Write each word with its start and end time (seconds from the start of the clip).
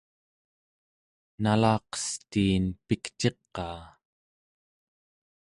nalaqestiin 1.43 2.65
pikciqaa 2.87 3.81